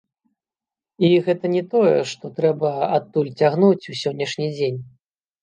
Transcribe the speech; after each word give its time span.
І 1.09 1.11
гэта 1.27 1.45
не 1.55 1.61
тое, 1.73 1.91
што 2.13 2.25
трэба 2.41 2.73
адтуль 2.97 3.31
цягнуць 3.43 3.89
у 3.95 4.01
сённяшні 4.03 4.51
дзень. 4.57 4.81